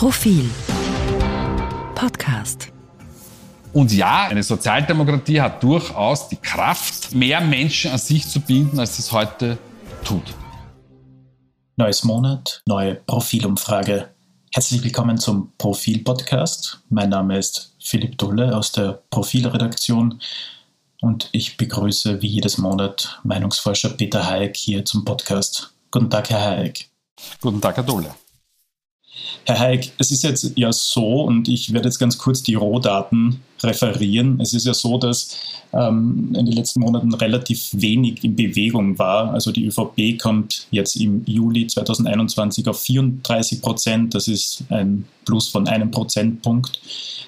Profil 0.00 0.48
Podcast. 1.94 2.72
Und 3.74 3.92
ja, 3.92 4.28
eine 4.28 4.42
Sozialdemokratie 4.42 5.42
hat 5.42 5.62
durchaus 5.62 6.26
die 6.30 6.36
Kraft, 6.36 7.14
mehr 7.14 7.42
Menschen 7.42 7.90
an 7.90 7.98
sich 7.98 8.26
zu 8.26 8.40
binden, 8.40 8.80
als 8.80 8.98
es 8.98 9.12
heute 9.12 9.58
tut. 10.02 10.22
Neues 11.76 12.02
Monat, 12.04 12.62
neue 12.64 12.94
Profilumfrage. 12.94 14.08
Herzlich 14.54 14.82
willkommen 14.82 15.18
zum 15.18 15.52
Profil-Podcast. 15.58 16.80
Mein 16.88 17.10
Name 17.10 17.36
ist 17.36 17.76
Philipp 17.78 18.16
Dulle 18.16 18.56
aus 18.56 18.72
der 18.72 19.02
Profilredaktion 19.10 20.18
und 21.02 21.28
ich 21.32 21.58
begrüße 21.58 22.22
wie 22.22 22.28
jedes 22.28 22.56
Monat 22.56 23.20
Meinungsforscher 23.22 23.90
Peter 23.90 24.26
Hayek 24.26 24.56
hier 24.56 24.82
zum 24.86 25.04
Podcast. 25.04 25.74
Guten 25.90 26.08
Tag, 26.08 26.30
Herr 26.30 26.40
Hayek. 26.40 26.88
Guten 27.42 27.60
Tag, 27.60 27.76
Herr 27.76 27.84
Dulle. 27.84 28.14
Herr 29.46 29.58
Hayek, 29.58 29.92
es 29.98 30.10
ist 30.10 30.22
jetzt 30.22 30.52
ja 30.56 30.72
so, 30.72 31.22
und 31.22 31.48
ich 31.48 31.72
werde 31.72 31.88
jetzt 31.88 31.98
ganz 31.98 32.18
kurz 32.18 32.42
die 32.42 32.54
Rohdaten 32.54 33.40
referieren. 33.62 34.40
Es 34.40 34.52
ist 34.52 34.66
ja 34.66 34.74
so, 34.74 34.98
dass 34.98 35.36
ähm, 35.72 36.32
in 36.36 36.46
den 36.46 36.54
letzten 36.54 36.80
Monaten 36.80 37.12
relativ 37.14 37.70
wenig 37.72 38.22
in 38.24 38.36
Bewegung 38.36 38.98
war. 38.98 39.32
Also 39.32 39.52
die 39.52 39.66
ÖVP 39.66 40.20
kommt 40.20 40.66
jetzt 40.70 40.96
im 40.96 41.24
Juli 41.26 41.66
2021 41.66 42.68
auf 42.68 42.80
34 42.80 43.62
Prozent. 43.62 44.14
Das 44.14 44.28
ist 44.28 44.64
ein 44.70 45.06
Plus 45.24 45.48
von 45.48 45.66
einem 45.68 45.90
Prozentpunkt. 45.90 46.80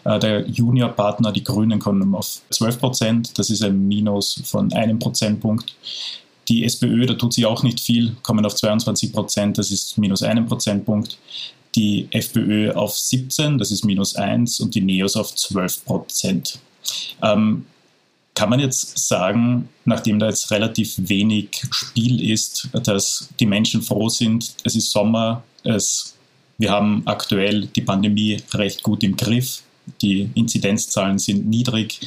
Äh, 0.05 0.19
der 0.19 0.49
Juniorpartner, 0.49 1.33
die 1.33 1.45
Grünen, 1.45 1.79
kommen 1.79 2.15
auf 2.15 2.41
12 2.51 2.79
Prozent. 2.79 3.39
Das 3.39 3.51
ist 3.51 3.63
ein 3.63 3.89
Minus 3.89 4.41
von 4.45 4.73
einem 4.73 4.99
Prozentpunkt. 4.99 5.75
Die 6.49 6.65
SPÖ, 6.65 7.07
da 7.07 7.15
tut 7.15 7.33
sie 7.33 7.47
auch 7.47 7.63
nicht 7.63 7.81
viel, 7.81 8.17
kommen 8.23 8.45
auf 8.45 8.57
22 8.57 9.13
Prozent, 9.13 9.59
das 9.59 9.71
ist 9.71 9.97
minus 9.97 10.25
einen 10.25 10.45
Prozentpunkt 10.45 11.17
die 11.75 12.09
FPÖ 12.11 12.73
auf 12.73 12.97
17, 12.97 13.59
das 13.59 13.71
ist 13.71 13.85
minus 13.85 14.17
1, 14.17 14.61
und 14.61 14.75
die 14.75 14.81
NEOS 14.81 15.17
auf 15.17 15.35
12 15.35 15.85
Prozent. 15.85 16.59
Ähm, 17.23 17.67
kann 18.35 18.49
man 18.49 18.61
jetzt 18.61 18.99
sagen, 19.07 19.69
nachdem 19.85 20.19
da 20.19 20.27
jetzt 20.27 20.51
relativ 20.51 20.95
wenig 20.97 21.49
Spiel 21.71 22.31
ist, 22.31 22.69
dass 22.73 23.29
die 23.39 23.47
Menschen 23.47 23.83
froh 23.83 24.09
sind, 24.09 24.55
es 24.65 24.75
ist 24.75 24.91
Sommer, 24.91 25.45
es, 25.65 26.15
wir 26.59 26.71
haben 26.71 27.03
aktuell 27.05 27.67
die 27.67 27.83
Pandemie 27.83 28.43
recht 28.55 28.83
gut 28.83 29.03
im 29.03 29.17
Griff, 29.17 29.63
die 30.01 30.31
Inzidenzzahlen 30.35 31.19
sind 31.19 31.47
niedrig. 31.47 32.01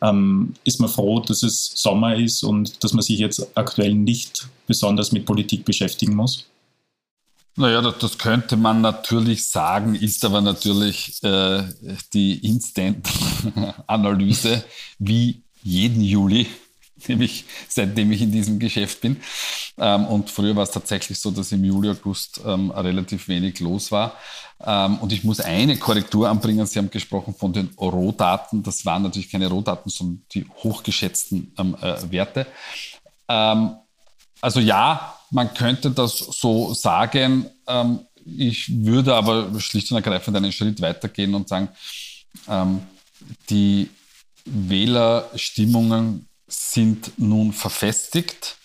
Ähm, 0.00 0.54
ist 0.64 0.80
man 0.80 0.88
froh, 0.88 1.20
dass 1.20 1.42
es 1.42 1.72
Sommer 1.74 2.16
ist 2.16 2.44
und 2.44 2.82
dass 2.82 2.92
man 2.92 3.02
sich 3.02 3.18
jetzt 3.18 3.46
aktuell 3.54 3.94
nicht 3.94 4.48
besonders 4.66 5.12
mit 5.12 5.26
Politik 5.26 5.64
beschäftigen 5.64 6.14
muss? 6.14 6.46
Naja, 7.58 7.82
das, 7.82 7.98
das 7.98 8.16
könnte 8.18 8.56
man 8.56 8.80
natürlich 8.82 9.50
sagen, 9.50 9.96
ist 9.96 10.24
aber 10.24 10.40
natürlich 10.40 11.20
äh, 11.24 11.64
die 12.14 12.38
Instant-Analyse 12.46 14.62
wie 15.00 15.42
jeden 15.64 16.00
Juli, 16.00 16.46
nämlich 17.08 17.46
seitdem 17.68 18.12
ich 18.12 18.22
in 18.22 18.30
diesem 18.30 18.60
Geschäft 18.60 19.00
bin. 19.00 19.16
Ähm, 19.76 20.06
und 20.06 20.30
früher 20.30 20.54
war 20.54 20.62
es 20.62 20.70
tatsächlich 20.70 21.18
so, 21.18 21.32
dass 21.32 21.50
im 21.50 21.64
Juli, 21.64 21.90
August 21.90 22.40
ähm, 22.46 22.70
relativ 22.70 23.26
wenig 23.26 23.58
los 23.58 23.90
war. 23.90 24.14
Ähm, 24.64 24.98
und 24.98 25.12
ich 25.12 25.24
muss 25.24 25.40
eine 25.40 25.76
Korrektur 25.78 26.28
anbringen. 26.28 26.64
Sie 26.64 26.78
haben 26.78 26.90
gesprochen 26.90 27.34
von 27.34 27.52
den 27.52 27.70
Rohdaten. 27.76 28.62
Das 28.62 28.86
waren 28.86 29.02
natürlich 29.02 29.32
keine 29.32 29.48
Rohdaten, 29.48 29.90
sondern 29.90 30.22
die 30.30 30.46
hochgeschätzten 30.62 31.54
ähm, 31.58 31.76
äh, 31.80 31.96
Werte. 32.12 32.46
Ähm, 33.28 33.78
also 34.40 34.60
ja, 34.60 35.14
man 35.30 35.52
könnte 35.54 35.90
das 35.90 36.18
so 36.18 36.74
sagen. 36.74 37.46
Ähm, 37.66 38.00
ich 38.24 38.84
würde 38.84 39.14
aber 39.14 39.58
schlicht 39.60 39.90
und 39.90 39.96
ergreifend 39.96 40.36
einen 40.36 40.52
Schritt 40.52 40.80
weitergehen 40.80 41.34
und 41.34 41.48
sagen, 41.48 41.68
ähm, 42.48 42.82
die 43.48 43.90
Wählerstimmungen 44.44 46.28
sind 46.46 47.12
nun 47.18 47.52
verfestigt 47.52 48.56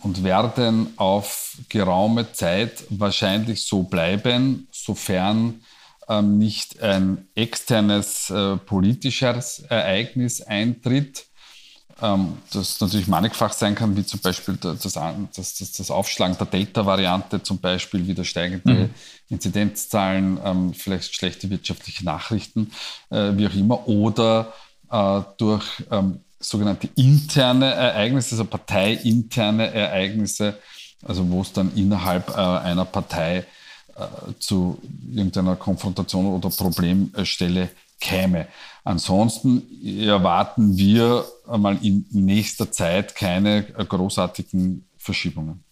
und 0.00 0.24
werden 0.24 0.92
auf 0.96 1.56
geraume 1.68 2.32
Zeit 2.32 2.84
wahrscheinlich 2.88 3.64
so 3.64 3.82
bleiben, 3.82 4.68
sofern 4.72 5.60
ähm, 6.08 6.38
nicht 6.38 6.80
ein 6.80 7.28
externes 7.34 8.30
äh, 8.30 8.56
politisches 8.56 9.60
Ereignis 9.68 10.40
eintritt, 10.40 11.26
ähm, 12.00 12.38
das 12.52 12.80
natürlich 12.80 13.08
mannigfach 13.08 13.52
sein 13.52 13.74
kann, 13.74 13.96
wie 13.96 14.04
zum 14.04 14.20
Beispiel 14.20 14.56
das, 14.56 14.80
das, 14.80 14.94
das, 15.34 15.72
das 15.72 15.90
Aufschlagen 15.90 16.36
der 16.38 16.46
Delta-Variante, 16.46 17.42
zum 17.42 17.58
Beispiel 17.58 18.06
wieder 18.06 18.24
steigende 18.24 18.72
mhm. 18.72 18.90
Inzidenzzahlen, 19.28 20.38
ähm, 20.44 20.74
vielleicht 20.74 21.14
schlechte 21.14 21.50
wirtschaftliche 21.50 22.04
Nachrichten, 22.04 22.70
äh, 23.10 23.32
wie 23.34 23.46
auch 23.46 23.54
immer, 23.54 23.88
oder 23.88 24.52
äh, 24.90 25.20
durch 25.38 25.64
ähm, 25.90 26.20
sogenannte 26.40 26.88
interne 26.94 27.72
Ereignisse, 27.72 28.34
also 28.34 28.44
parteiinterne 28.44 29.72
Ereignisse, 29.72 30.58
also 31.04 31.28
wo 31.30 31.42
es 31.42 31.52
dann 31.52 31.74
innerhalb 31.74 32.30
äh, 32.30 32.34
einer 32.34 32.84
Partei 32.84 33.44
äh, 33.96 34.04
zu 34.38 34.80
irgendeiner 35.10 35.56
Konfrontation 35.56 36.26
oder 36.26 36.50
Problemstelle 36.50 37.70
käme. 38.00 38.46
Ansonsten 38.88 39.64
erwarten 39.84 40.78
wir 40.78 41.26
einmal 41.46 41.76
in 41.84 42.06
nächster 42.10 42.72
Zeit 42.72 43.14
keine 43.14 43.64
großartigen 43.64 44.88
Verschiebungen. 44.96 45.62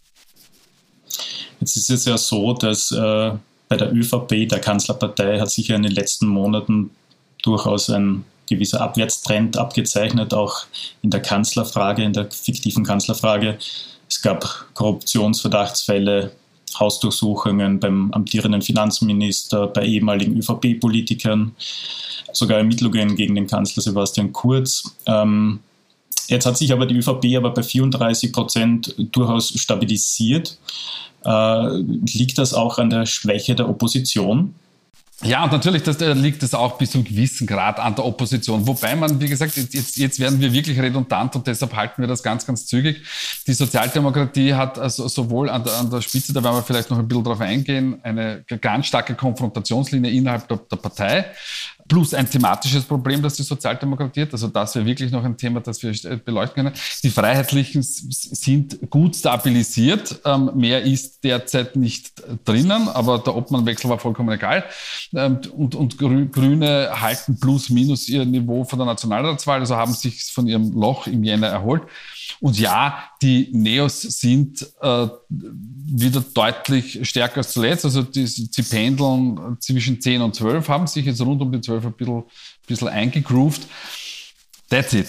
Jetzt 1.58 1.78
ist 1.78 1.88
es 1.88 2.04
ja 2.04 2.18
so, 2.18 2.52
dass 2.52 2.92
äh, 2.92 3.32
bei 3.70 3.76
der 3.78 3.90
ÖVP, 3.90 4.46
der 4.50 4.60
Kanzlerpartei, 4.60 5.40
hat 5.40 5.50
sich 5.50 5.68
ja 5.68 5.76
in 5.76 5.84
den 5.84 5.92
letzten 5.92 6.26
Monaten 6.26 6.90
durchaus 7.42 7.88
ein 7.88 8.26
gewisser 8.50 8.82
Abwärtstrend 8.82 9.56
abgezeichnet, 9.56 10.34
auch 10.34 10.66
in 11.00 11.08
der 11.08 11.22
Kanzlerfrage, 11.22 12.04
in 12.04 12.12
der 12.12 12.30
fiktiven 12.30 12.84
Kanzlerfrage. 12.84 13.56
Es 14.10 14.20
gab 14.20 14.66
Korruptionsverdachtsfälle, 14.74 16.32
Hausdurchsuchungen 16.78 17.80
beim 17.80 18.10
amtierenden 18.12 18.62
Finanzminister, 18.62 19.66
bei 19.68 19.84
ehemaligen 19.86 20.36
ÖVP-Politikern, 20.36 21.52
sogar 22.32 22.58
Ermittlungen 22.58 23.16
gegen 23.16 23.34
den 23.34 23.46
Kanzler 23.46 23.82
Sebastian 23.82 24.32
Kurz. 24.32 24.96
Ähm, 25.06 25.60
jetzt 26.28 26.46
hat 26.46 26.58
sich 26.58 26.72
aber 26.72 26.86
die 26.86 26.96
ÖVP 26.96 27.36
aber 27.36 27.50
bei 27.50 27.62
34 27.62 28.32
Prozent 28.32 28.94
durchaus 29.12 29.48
stabilisiert. 29.58 30.58
Äh, 31.24 31.76
liegt 32.12 32.38
das 32.38 32.54
auch 32.54 32.78
an 32.78 32.90
der 32.90 33.06
Schwäche 33.06 33.54
der 33.54 33.68
Opposition? 33.68 34.54
Ja, 35.22 35.44
und 35.44 35.52
natürlich 35.52 35.82
das, 35.82 35.96
da 35.96 36.12
liegt 36.12 36.42
es 36.42 36.52
auch 36.52 36.76
bis 36.76 36.90
zum 36.90 37.02
gewissen 37.02 37.46
Grad 37.46 37.80
an 37.80 37.94
der 37.94 38.04
Opposition. 38.04 38.66
Wobei 38.66 38.94
man, 38.94 39.18
wie 39.18 39.28
gesagt, 39.28 39.56
jetzt, 39.56 39.96
jetzt 39.96 40.20
werden 40.20 40.40
wir 40.40 40.52
wirklich 40.52 40.78
redundant 40.78 41.34
und 41.34 41.46
deshalb 41.46 41.74
halten 41.74 42.02
wir 42.02 42.06
das 42.06 42.22
ganz, 42.22 42.46
ganz 42.46 42.66
zügig. 42.66 43.02
Die 43.46 43.54
Sozialdemokratie 43.54 44.52
hat 44.52 44.78
also 44.78 45.08
sowohl 45.08 45.48
an 45.48 45.64
der, 45.64 45.72
an 45.74 45.90
der 45.90 46.02
Spitze, 46.02 46.34
da 46.34 46.44
werden 46.44 46.56
wir 46.56 46.62
vielleicht 46.62 46.90
noch 46.90 46.98
ein 46.98 47.08
bisschen 47.08 47.24
drauf 47.24 47.40
eingehen, 47.40 47.98
eine 48.02 48.44
ganz 48.60 48.88
starke 48.88 49.14
Konfrontationslinie 49.14 50.10
innerhalb 50.10 50.48
der, 50.48 50.58
der 50.58 50.76
Partei 50.76 51.24
plus 51.88 52.14
ein 52.14 52.28
thematisches 52.28 52.84
Problem, 52.84 53.22
das 53.22 53.34
die 53.34 53.42
Sozialdemokratie 53.42 54.22
hat. 54.22 54.32
Also 54.32 54.48
das 54.48 54.74
wäre 54.74 54.84
wirklich 54.84 55.10
noch 55.10 55.24
ein 55.24 55.36
Thema, 55.36 55.60
das 55.60 55.82
wir 55.82 55.92
beleuchten 56.18 56.64
können. 56.64 56.74
Die 57.02 57.10
Freiheitlichen 57.10 57.82
sind 57.82 58.90
gut 58.90 59.16
stabilisiert. 59.16 60.20
Ähm, 60.24 60.50
mehr 60.54 60.82
ist 60.82 61.22
derzeit 61.24 61.76
nicht 61.76 62.22
drinnen, 62.44 62.88
aber 62.88 63.18
der 63.18 63.36
Obmannwechsel 63.36 63.90
war 63.90 63.98
vollkommen 63.98 64.30
egal. 64.30 64.64
Ähm, 65.14 65.40
und, 65.56 65.74
und 65.74 65.98
Grüne 65.98 66.90
halten 67.00 67.38
plus 67.38 67.70
minus 67.70 68.08
ihr 68.08 68.24
Niveau 68.24 68.64
von 68.64 68.78
der 68.78 68.86
Nationalratswahl, 68.86 69.60
also 69.60 69.76
haben 69.76 69.92
sich 69.92 70.24
von 70.32 70.46
ihrem 70.46 70.72
Loch 70.72 71.06
im 71.06 71.24
Jänner 71.24 71.48
erholt. 71.48 71.82
Und 72.40 72.58
ja, 72.58 73.04
die 73.22 73.48
Neos 73.52 74.02
sind 74.02 74.66
äh, 74.80 75.08
wieder 75.28 76.24
deutlich 76.34 77.08
stärker 77.08 77.38
als 77.38 77.52
zuletzt. 77.52 77.84
Also 77.84 78.02
die, 78.02 78.26
sie 78.26 78.48
pendeln 78.62 79.56
zwischen 79.60 80.00
10 80.00 80.20
und 80.20 80.34
12, 80.34 80.68
haben 80.68 80.86
sich 80.86 81.06
jetzt 81.06 81.20
rund 81.20 81.40
um 81.40 81.52
die 81.52 81.60
12 81.60 81.86
ein 81.86 81.92
bisschen, 81.92 82.18
ein 82.18 82.24
bisschen 82.66 82.88
eingegroovt. 82.88 83.62
That's 84.68 84.92
it. 84.92 85.08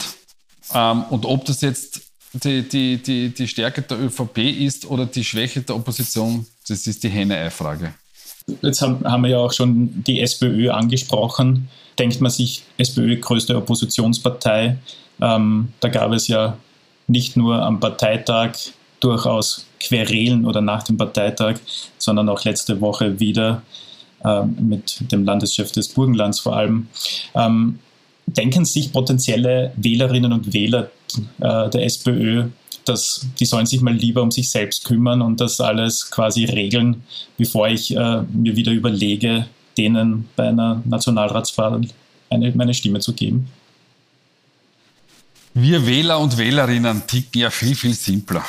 Ähm, 0.73 1.03
und 1.09 1.25
ob 1.25 1.45
das 1.45 1.61
jetzt 1.61 2.01
die, 2.33 2.67
die, 2.67 2.97
die, 2.97 3.29
die 3.29 3.47
Stärke 3.47 3.81
der 3.81 3.99
ÖVP 3.99 4.37
ist 4.37 4.85
oder 4.85 5.05
die 5.05 5.23
Schwäche 5.23 5.61
der 5.61 5.75
Opposition, 5.75 6.45
das 6.67 6.87
ist 6.87 7.03
die 7.03 7.09
Henne-Ei-Frage. 7.09 7.93
Jetzt 8.61 8.81
haben, 8.81 9.03
haben 9.03 9.23
wir 9.23 9.31
ja 9.31 9.37
auch 9.37 9.51
schon 9.51 10.03
die 10.03 10.21
SPÖ 10.21 10.69
angesprochen. 10.71 11.69
Denkt 11.99 12.21
man 12.21 12.31
sich, 12.31 12.63
SPÖ 12.77 13.17
größte 13.17 13.57
Oppositionspartei, 13.57 14.77
ähm, 15.19 15.69
da 15.79 15.89
gab 15.89 16.11
es 16.11 16.27
ja 16.27 16.57
nicht 17.07 17.37
nur 17.37 17.61
am 17.61 17.79
Parteitag 17.79 18.51
durchaus 18.99 19.65
Querelen 19.79 20.45
oder 20.45 20.61
nach 20.61 20.83
dem 20.83 20.97
Parteitag, 20.97 21.55
sondern 21.97 22.29
auch 22.29 22.43
letzte 22.43 22.81
Woche 22.81 23.19
wieder 23.19 23.61
äh, 24.23 24.43
mit 24.43 25.11
dem 25.11 25.23
Landeschef 25.23 25.71
des 25.71 25.89
Burgenlands 25.89 26.39
vor 26.39 26.55
allem. 26.55 26.87
Ähm, 27.35 27.79
denken 28.25 28.65
sich 28.65 28.91
potenzielle 28.91 29.71
Wählerinnen 29.77 30.33
und 30.33 30.53
Wähler 30.53 30.91
äh, 31.39 31.69
der 31.69 31.85
SPÖ, 31.85 32.47
dass 32.85 33.25
die 33.39 33.45
sollen 33.45 33.65
sich 33.65 33.81
mal 33.81 33.93
lieber 33.93 34.21
um 34.21 34.31
sich 34.31 34.49
selbst 34.49 34.85
kümmern 34.85 35.21
und 35.21 35.39
das 35.39 35.61
alles 35.61 36.09
quasi 36.09 36.45
regeln, 36.45 37.03
bevor 37.37 37.67
ich 37.69 37.95
äh, 37.95 38.21
mir 38.33 38.55
wieder 38.55 38.71
überlege, 38.71 39.47
denen 39.77 40.27
bei 40.35 40.49
einer 40.49 40.81
Nationalratswahl 40.85 41.81
eine, 42.29 42.51
meine 42.51 42.73
Stimme 42.73 42.99
zu 42.99 43.13
geben. 43.13 43.47
Wir 45.59 45.87
Wähler 45.87 46.19
und 46.19 46.37
Wählerinnen 46.37 47.07
ticken 47.07 47.41
ja 47.41 47.49
viel, 47.49 47.75
viel 47.75 47.95
simpler. 47.95 48.45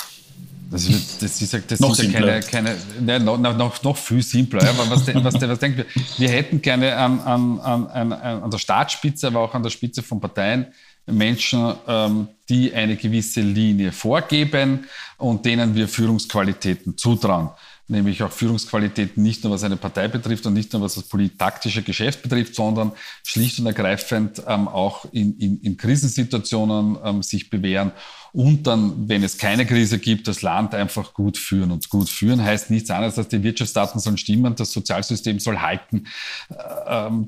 Das, 0.71 0.87
ist, 0.87 1.23
das, 1.23 1.41
ist, 1.41 1.71
das 1.71 1.81
noch 1.81 1.95
sind 1.95 2.13
ja 2.13 2.21
keine, 2.21 2.41
keine 2.41 2.77
ne, 3.01 3.19
noch, 3.19 3.39
noch, 3.39 3.83
noch 3.83 3.97
viel 3.97 4.23
simpler. 4.23 4.63
Ja. 4.63 4.75
Was, 4.91 5.07
was, 5.07 5.41
was 5.41 5.59
denken 5.59 5.79
wir? 5.79 5.87
Wir 6.19 6.29
hätten 6.29 6.61
gerne 6.61 6.95
an, 6.95 7.19
an, 7.21 7.61
an, 7.61 8.13
an, 8.13 8.51
der 8.51 8.59
Staatsspitze, 8.59 9.29
aber 9.29 9.41
auch 9.41 9.55
an 9.55 9.63
der 9.63 9.71
Spitze 9.71 10.03
von 10.03 10.21
Parteien 10.21 10.67
Menschen, 11.07 11.73
ähm, 11.87 12.29
die 12.51 12.75
eine 12.75 12.97
gewisse 12.97 13.41
Linie 13.41 13.91
vorgeben 13.91 14.85
und 15.17 15.47
denen 15.47 15.75
wir 15.75 15.89
Führungsqualitäten 15.89 16.99
zutrauen 16.99 17.49
nämlich 17.89 18.23
auch 18.23 18.33
Führungsqualitäten 18.33 19.23
nicht 19.23 19.45
nur 19.45 19.53
was 19.53 19.65
eine 19.65 19.77
Partei 19.77 20.09
betrifft 20.09 20.47
und 20.47 20.55
nicht 20.55 20.73
nur 20.73 20.83
was 20.83 20.95
das 20.95 21.05
polit-taktische 21.05 21.83
Geschäft 21.83 22.23
betrifft, 22.23 22.55
sondern 22.55 22.93
schlicht 23.25 23.59
und 23.59 23.67
ergreifend 23.67 24.43
ähm, 24.47 24.69
auch 24.69 25.07
in, 25.13 25.39
in, 25.39 25.61
in 25.61 25.77
Krisensituationen 25.77 26.99
ähm, 27.03 27.23
sich 27.23 27.51
bewähren 27.51 27.93
und 28.33 28.67
dann, 28.67 29.09
wenn 29.09 29.23
es 29.23 29.39
keine 29.39 29.67
Krise 29.67 29.99
gibt, 29.99 30.29
das 30.29 30.43
Land 30.43 30.75
einfach 30.75 31.15
gut 31.15 31.39
führen. 31.39 31.71
Und 31.71 31.89
gut 31.89 32.09
führen 32.09 32.43
heißt 32.43 32.71
nichts 32.71 32.91
anderes, 32.91 33.19
als 33.19 33.29
die 33.29 33.43
Wirtschaftsdaten 33.43 34.01
sollen 34.01 34.19
stimmen, 34.19 34.55
das 34.55 34.73
Sozialsystem 34.73 35.41
soll 35.41 35.59
halten, 35.59 36.07
äh, 36.51 37.07
ähm, 37.07 37.27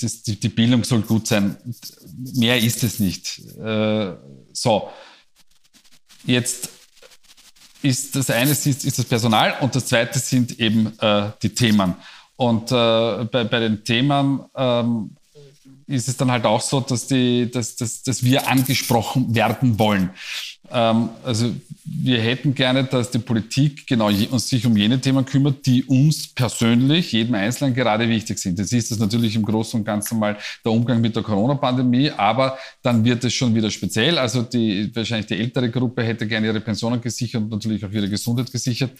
das, 0.00 0.22
die, 0.22 0.38
die, 0.38 0.48
Bildung 0.48 0.84
soll 0.84 1.02
gut 1.02 1.26
sein. 1.26 1.56
Mehr 2.34 2.58
ist 2.58 2.82
es 2.84 3.00
nicht. 3.00 3.40
Äh, 3.58 4.14
so, 4.52 4.88
jetzt 6.24 6.70
ist 7.82 8.16
das 8.16 8.30
eine 8.30 8.50
ist, 8.50 8.66
ist 8.66 8.98
das 8.98 9.04
Personal 9.04 9.54
und 9.60 9.74
das 9.74 9.86
zweite 9.86 10.18
sind 10.18 10.58
eben 10.58 10.92
äh, 11.00 11.30
die 11.42 11.50
Themen. 11.50 11.94
Und 12.36 12.70
äh, 12.70 13.24
bei, 13.24 13.44
bei 13.44 13.60
den 13.60 13.82
Themen 13.84 14.40
ähm, 14.54 15.16
ist 15.86 16.08
es 16.08 16.16
dann 16.16 16.30
halt 16.30 16.44
auch 16.44 16.60
so, 16.60 16.80
dass, 16.80 17.06
die, 17.06 17.50
dass, 17.50 17.76
dass, 17.76 18.02
dass 18.02 18.22
wir 18.24 18.48
angesprochen 18.48 19.34
werden 19.34 19.78
wollen. 19.78 20.10
Ähm, 20.72 21.10
also 21.24 21.52
wir 21.84 22.20
hätten 22.20 22.54
gerne, 22.54 22.84
dass 22.84 23.10
die 23.10 23.20
Politik 23.20 23.86
genau 23.86 24.10
sich 24.10 24.66
um 24.66 24.76
jene 24.76 25.00
Themen 25.00 25.24
kümmert, 25.24 25.64
die 25.66 25.84
uns 25.84 26.26
persönlich, 26.26 27.12
jedem 27.12 27.34
Einzelnen 27.36 27.74
gerade 27.74 28.08
wichtig 28.08 28.38
sind. 28.38 28.58
Das 28.58 28.72
ist 28.72 28.90
das 28.90 28.98
natürlich 28.98 29.36
im 29.36 29.44
Großen 29.44 29.78
und 29.78 29.84
Ganzen 29.84 30.18
mal 30.18 30.36
der 30.64 30.72
Umgang 30.72 31.00
mit 31.00 31.14
der 31.14 31.22
Corona-Pandemie, 31.22 32.10
aber 32.10 32.58
dann 32.82 33.04
wird 33.04 33.22
es 33.24 33.34
schon 33.34 33.54
wieder 33.54 33.70
speziell. 33.70 34.18
Also 34.18 34.42
die, 34.42 34.90
wahrscheinlich 34.94 35.26
die 35.26 35.38
ältere 35.38 35.70
Gruppe 35.70 36.02
hätte 36.02 36.26
gerne 36.26 36.48
ihre 36.48 36.60
Pensionen 36.60 37.00
gesichert 37.00 37.42
und 37.42 37.50
natürlich 37.50 37.84
auch 37.84 37.92
ihre 37.92 38.08
Gesundheit 38.08 38.50
gesichert, 38.50 38.90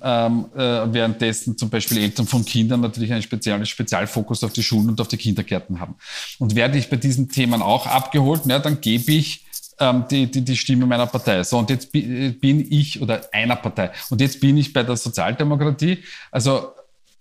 ähm, 0.00 0.46
äh, 0.54 0.60
währenddessen 0.92 1.58
zum 1.58 1.70
Beispiel 1.70 1.98
Eltern 1.98 2.26
von 2.26 2.44
Kindern 2.44 2.80
natürlich 2.80 3.12
einen 3.12 3.22
speziellen 3.22 3.66
Spezialfokus 3.66 4.44
auf 4.44 4.52
die 4.52 4.62
Schulen 4.62 4.90
und 4.90 5.00
auf 5.00 5.08
die 5.08 5.16
Kindergärten 5.16 5.80
haben. 5.80 5.96
Und 6.38 6.54
werde 6.54 6.78
ich 6.78 6.88
bei 6.88 6.96
diesen 6.96 7.28
Themen 7.28 7.62
auch 7.62 7.86
abgeholt, 7.86 8.42
na, 8.44 8.60
dann 8.60 8.80
gebe 8.80 9.12
ich 9.12 9.47
ähm, 9.80 10.04
die, 10.10 10.30
die, 10.30 10.42
die 10.42 10.56
Stimme 10.56 10.86
meiner 10.86 11.06
Partei. 11.06 11.42
So, 11.42 11.58
und 11.58 11.70
jetzt 11.70 11.92
bin 11.92 12.66
ich, 12.70 13.00
oder 13.00 13.22
einer 13.32 13.56
Partei, 13.56 13.90
und 14.10 14.20
jetzt 14.20 14.40
bin 14.40 14.56
ich 14.56 14.72
bei 14.72 14.82
der 14.82 14.96
Sozialdemokratie. 14.96 16.02
Also 16.30 16.72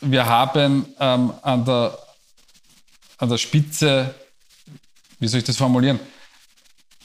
wir 0.02 0.26
haben 0.26 0.86
ähm, 1.00 1.34
an, 1.42 1.66
der, 1.66 1.98
an 3.18 3.30
der 3.30 3.38
Spitze, 3.38 4.14
wie 5.20 5.28
soll 5.28 5.40
ich 5.40 5.46
das 5.46 5.58
formulieren, 5.58 6.00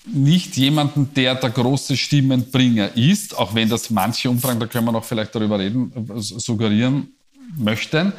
nicht 0.04 0.56
jemanden, 0.56 1.14
der 1.14 1.37
der 1.37 1.50
große 1.50 1.96
Stimmenbringer 1.96 2.96
ist, 2.96 3.38
auch 3.38 3.55
wenn 3.55 3.69
das 3.69 3.88
manche 3.90 4.28
Umfragen, 4.28 4.58
da 4.58 4.66
können 4.66 4.84
wir 4.87 4.93
noch 4.93 5.05
vielleicht 5.05 5.34
darüber 5.34 5.58
reden, 5.58 5.93
suggerieren 6.19 7.14
möchten. 7.56 8.12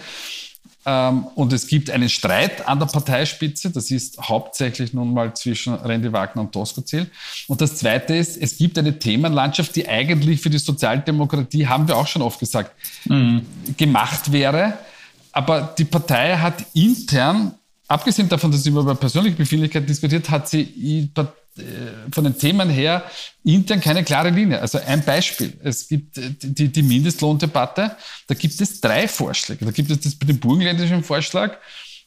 Ähm, 0.86 1.28
und 1.36 1.54
es 1.54 1.68
gibt 1.68 1.90
einen 1.90 2.10
Streit 2.10 2.68
an 2.68 2.80
der 2.80 2.88
Parteispitze. 2.88 3.72
Das 3.72 3.90
ist 3.92 4.20
hauptsächlich 4.20 4.94
nun 4.94 5.14
mal 5.14 5.34
zwischen 5.34 5.74
Randy 5.74 6.12
Wagner 6.12 6.42
und 6.42 6.56
Doskozil. 6.56 7.10
Und 7.48 7.62
das 7.62 7.78
Zweite 7.78 8.16
ist, 8.16 8.38
es 8.38 8.58
gibt 8.58 8.78
eine 8.78 9.00
Themenlandschaft, 9.00 9.76
die 9.76 9.88
eigentlich 9.88 10.42
für 10.42 10.50
die 10.50 10.58
Sozialdemokratie, 10.58 11.68
haben 11.68 11.88
wir 11.88 11.96
auch 11.96 12.08
schon 12.08 12.22
oft 12.22 12.40
gesagt, 12.40 12.72
mhm. 13.06 13.46
gemacht 13.78 14.32
wäre. 14.32 14.78
Aber 15.32 15.74
die 15.78 15.86
Partei 15.86 16.38
hat 16.38 16.66
intern, 16.74 17.54
abgesehen 17.88 18.30
davon, 18.30 18.52
dass 18.52 18.64
sie 18.64 18.70
über 18.70 18.96
persönliche 18.96 19.36
Befindlichkeit 19.36 19.88
diskutiert, 19.88 20.30
hat 20.30 20.50
sie 20.50 21.10
von 22.12 22.24
den 22.24 22.38
Themen 22.38 22.70
her 22.70 23.04
intern 23.44 23.80
keine 23.80 24.04
klare 24.04 24.30
Linie. 24.30 24.60
Also 24.60 24.80
ein 24.80 25.04
Beispiel. 25.04 25.54
Es 25.64 25.88
gibt 25.88 26.18
äh, 26.18 26.32
die, 26.42 26.70
die 26.70 26.82
Mindestlohndebatte. 26.82 27.96
Da 28.28 28.36
gibt 28.36 28.60
es 28.60 28.82
drei 28.82 29.08
Vorschläge. 29.08 29.66
Da 29.66 29.72
gibt 29.72 29.92
es 29.92 30.00
das, 30.00 30.18
den 30.18 30.40
burgenländischen 30.40 31.04
Vorschlag, 31.04 31.58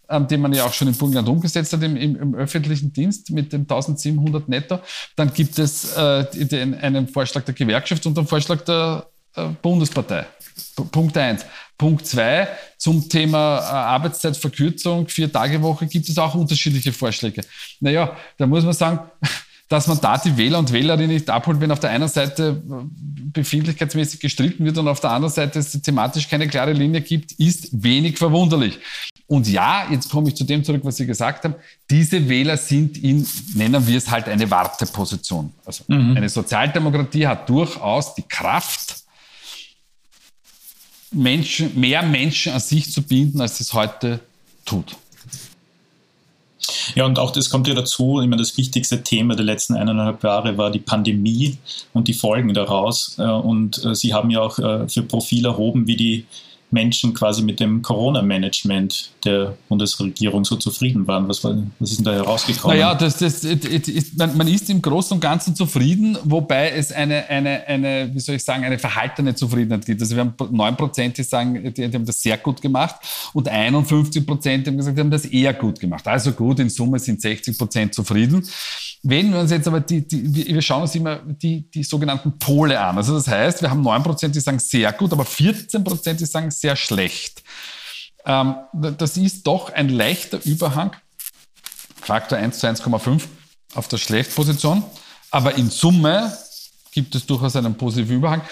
ähm, 0.08 0.26
den 0.26 0.40
man 0.40 0.52
ja 0.52 0.64
auch 0.64 0.72
schon 0.72 0.88
im 0.88 0.94
Burgenland 0.94 1.28
umgesetzt 1.28 1.72
hat 1.72 1.82
im, 1.82 1.96
im, 1.96 2.16
im, 2.16 2.34
öffentlichen 2.34 2.92
Dienst 2.92 3.30
mit 3.30 3.52
dem 3.52 3.62
1700 3.62 4.48
netto. 4.48 4.80
Dann 5.14 5.32
gibt 5.32 5.58
es 5.58 5.96
äh, 5.96 6.24
den, 6.32 6.74
einen 6.74 7.06
Vorschlag 7.06 7.44
der 7.44 7.54
Gewerkschaft 7.54 8.04
und 8.06 8.18
einen 8.18 8.26
Vorschlag 8.26 8.62
der 8.62 9.06
äh, 9.36 9.46
Bundespartei. 9.62 10.26
Punkt 10.90 11.16
eins. 11.16 11.44
Punkt 11.78 12.06
zwei, 12.06 12.48
zum 12.78 13.08
Thema 13.08 13.58
äh, 13.58 13.62
Arbeitszeitverkürzung, 13.62 15.08
Vier-Tage-Woche 15.08 15.86
gibt 15.86 16.08
es 16.08 16.16
auch 16.16 16.34
unterschiedliche 16.34 16.92
Vorschläge. 16.92 17.42
Naja, 17.80 18.16
da 18.38 18.46
muss 18.46 18.64
man 18.64 18.72
sagen, 18.72 19.00
dass 19.68 19.86
man 19.86 20.00
da 20.00 20.16
die 20.16 20.36
Wähler 20.36 20.58
und 20.58 20.72
Wählerinnen 20.72 21.10
nicht 21.10 21.28
abholt, 21.28 21.60
wenn 21.60 21.70
auf 21.72 21.80
der 21.80 21.90
einen 21.90 22.08
Seite 22.08 22.62
äh, 22.66 22.72
befindlichkeitsmäßig 23.32 24.20
gestritten 24.20 24.64
wird 24.64 24.78
und 24.78 24.88
auf 24.88 25.00
der 25.00 25.10
anderen 25.10 25.34
Seite 25.34 25.58
es 25.58 25.72
thematisch 25.82 26.28
keine 26.28 26.48
klare 26.48 26.72
Linie 26.72 27.02
gibt, 27.02 27.32
ist 27.32 27.68
wenig 27.72 28.16
verwunderlich. 28.16 28.78
Und 29.26 29.48
ja, 29.48 29.86
jetzt 29.90 30.08
komme 30.08 30.28
ich 30.28 30.36
zu 30.36 30.44
dem 30.44 30.62
zurück, 30.62 30.82
was 30.84 30.96
Sie 30.96 31.06
gesagt 31.06 31.44
haben. 31.44 31.56
Diese 31.90 32.28
Wähler 32.28 32.56
sind 32.56 32.96
in, 33.02 33.26
nennen 33.54 33.86
wir 33.86 33.98
es 33.98 34.08
halt 34.08 34.28
eine 34.28 34.48
Warteposition. 34.50 35.52
Also 35.64 35.84
mhm. 35.88 36.16
eine 36.16 36.28
Sozialdemokratie 36.28 37.26
hat 37.26 37.48
durchaus 37.48 38.14
die 38.14 38.22
Kraft, 38.22 39.05
Menschen, 41.16 41.78
mehr 41.78 42.02
Menschen 42.02 42.52
an 42.52 42.60
sich 42.60 42.92
zu 42.92 43.02
binden, 43.02 43.40
als 43.40 43.60
es 43.60 43.72
heute 43.72 44.20
tut. 44.64 44.96
Ja, 46.94 47.04
und 47.04 47.18
auch 47.18 47.30
das 47.30 47.50
kommt 47.50 47.68
ja 47.68 47.74
dazu, 47.74 48.20
meine, 48.28 48.36
das 48.36 48.56
wichtigste 48.56 49.02
Thema 49.02 49.36
der 49.36 49.44
letzten 49.44 49.74
eineinhalb 49.74 50.22
Jahre 50.24 50.56
war 50.58 50.70
die 50.70 50.80
Pandemie 50.80 51.58
und 51.92 52.08
die 52.08 52.14
Folgen 52.14 52.54
daraus. 52.54 53.16
Äh, 53.18 53.22
und 53.22 53.84
äh, 53.84 53.94
Sie 53.94 54.14
haben 54.14 54.30
ja 54.30 54.40
auch 54.40 54.58
äh, 54.58 54.88
für 54.88 55.02
Profil 55.02 55.46
erhoben, 55.46 55.86
wie 55.86 55.96
die 55.96 56.24
Menschen 56.70 57.14
quasi 57.14 57.42
mit 57.42 57.60
dem 57.60 57.80
Corona-Management 57.82 59.10
der 59.24 59.56
Bundesregierung 59.68 60.44
so 60.44 60.56
zufrieden 60.56 61.06
waren. 61.06 61.28
Was, 61.28 61.44
war, 61.44 61.56
was 61.78 61.90
ist 61.90 61.98
denn 61.98 62.04
da 62.04 62.12
herausgekommen? 62.12 62.76
Naja, 62.76 62.94
das, 62.94 63.18
das, 63.18 63.44
man, 64.34 64.48
ist 64.48 64.68
im 64.68 64.82
Großen 64.82 65.14
und 65.14 65.20
Ganzen 65.20 65.54
zufrieden, 65.54 66.18
wobei 66.24 66.70
es 66.70 66.90
eine, 66.92 67.28
eine, 67.28 67.66
eine, 67.66 68.10
wie 68.12 68.20
soll 68.20 68.34
ich 68.34 68.44
sagen, 68.44 68.64
eine 68.64 68.78
verhaltene 68.78 69.34
Zufriedenheit 69.34 69.86
gibt. 69.86 70.00
Also 70.00 70.16
wir 70.16 70.24
haben 70.24 70.34
9 70.50 70.76
Prozent, 70.76 71.18
die 71.18 71.22
sagen, 71.22 71.72
die, 71.72 71.84
haben 71.84 72.04
das 72.04 72.20
sehr 72.20 72.36
gut 72.36 72.60
gemacht 72.60 72.96
und 73.32 73.48
51 73.48 74.26
Prozent 74.26 74.66
haben 74.66 74.76
gesagt, 74.76 74.96
die 74.96 75.00
haben 75.00 75.10
das 75.10 75.24
eher 75.24 75.54
gut 75.54 75.78
gemacht. 75.78 76.06
Also 76.06 76.32
gut, 76.32 76.58
in 76.58 76.68
Summe 76.68 76.98
sind 76.98 77.20
60 77.20 77.56
Prozent 77.56 77.94
zufrieden. 77.94 78.46
Wenn 79.02 79.32
wir 79.32 79.40
uns 79.40 79.50
jetzt 79.50 79.68
aber 79.68 79.80
die, 79.80 80.06
die, 80.06 80.46
wir 80.46 80.62
schauen 80.62 80.82
uns 80.82 80.94
immer 80.94 81.16
die, 81.16 81.70
die 81.70 81.84
sogenannten 81.84 82.38
Pole 82.38 82.80
an. 82.80 82.96
Also 82.96 83.14
das 83.14 83.28
heißt, 83.28 83.62
wir 83.62 83.70
haben 83.70 83.86
9%, 83.86 84.28
die 84.28 84.40
sagen 84.40 84.58
sehr 84.58 84.92
gut, 84.92 85.12
aber 85.12 85.24
14%, 85.24 86.14
die 86.14 86.26
sagen 86.26 86.50
sehr 86.50 86.76
schlecht. 86.76 87.42
Ähm, 88.24 88.56
das 88.72 89.16
ist 89.16 89.46
doch 89.46 89.72
ein 89.72 89.88
leichter 89.88 90.44
Überhang, 90.44 90.96
Faktor 92.00 92.38
1 92.38 92.58
zu 92.58 92.66
1,5 92.66 93.22
auf 93.74 93.88
der 93.88 93.98
Schlechtposition. 93.98 94.82
Aber 95.30 95.54
in 95.54 95.70
Summe 95.70 96.36
gibt 96.92 97.14
es 97.14 97.26
durchaus 97.26 97.56
einen 97.56 97.76
positiven 97.76 98.16
Überhang. 98.16 98.42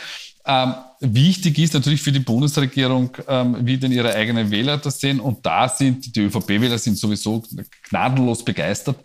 Ähm, 0.46 0.74
wichtig 1.00 1.58
ist 1.58 1.72
natürlich 1.72 2.02
für 2.02 2.12
die 2.12 2.18
Bundesregierung, 2.18 3.10
ähm, 3.28 3.56
wie 3.60 3.78
denn 3.78 3.92
ihre 3.92 4.14
eigenen 4.14 4.50
Wähler 4.50 4.76
das 4.76 5.00
sehen. 5.00 5.18
Und 5.18 5.44
da 5.46 5.68
sind 5.68 6.14
die 6.14 6.20
ÖVP-Wähler 6.20 6.76
sind 6.76 6.98
sowieso 6.98 7.42
gnadenlos 7.88 8.44
begeistert. 8.44 8.96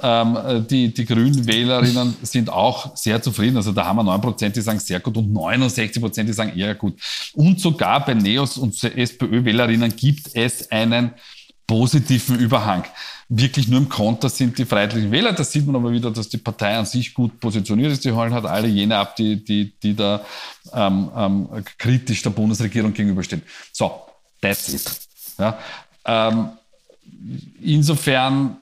Ähm, 0.00 0.64
die, 0.70 0.94
die 0.94 1.04
Grünen 1.04 1.44
Wählerinnen 1.46 2.16
sind 2.22 2.50
auch 2.50 2.96
sehr 2.96 3.20
zufrieden. 3.20 3.56
Also 3.56 3.72
da 3.72 3.86
haben 3.86 3.96
wir 3.96 4.04
9 4.04 4.20
Prozent, 4.20 4.54
die 4.54 4.60
sagen 4.60 4.78
sehr 4.78 5.00
gut 5.00 5.16
und 5.16 5.32
69 5.32 6.00
Prozent, 6.00 6.28
die 6.28 6.34
sagen 6.34 6.56
eher 6.56 6.74
gut. 6.76 7.00
Und 7.34 7.60
sogar 7.60 8.04
bei 8.04 8.14
Neos 8.14 8.56
und 8.56 8.80
SPÖ-Wählerinnen 8.82 9.96
gibt 9.96 10.30
es 10.34 10.70
einen 10.70 11.14
positiven 11.66 12.38
Überhang 12.38 12.84
wirklich 13.28 13.66
nur 13.68 13.80
im 13.80 13.88
Konter 13.88 14.28
sind 14.28 14.56
die 14.58 14.64
Freiheitlichen 14.64 15.10
Wähler. 15.10 15.32
Da 15.32 15.42
sieht 15.42 15.66
man 15.66 15.76
aber 15.76 15.90
wieder, 15.90 16.10
dass 16.10 16.28
die 16.28 16.38
Partei 16.38 16.76
an 16.76 16.86
sich 16.86 17.12
gut 17.12 17.40
positioniert 17.40 17.92
ist. 17.92 18.04
Die 18.04 18.12
holen 18.12 18.32
halt 18.32 18.46
alle 18.46 18.68
jene 18.68 18.96
ab, 18.96 19.16
die, 19.16 19.44
die, 19.44 19.72
die 19.80 19.94
da 19.94 20.24
ähm, 20.72 21.10
ähm, 21.16 21.48
kritisch 21.78 22.22
der 22.22 22.30
Bundesregierung 22.30 22.92
gegenüberstehen. 22.92 23.42
So, 23.72 24.02
that's 24.40 24.72
it. 24.72 24.90
Ja, 25.38 25.58
ähm, 26.04 26.50
insofern 27.60 28.58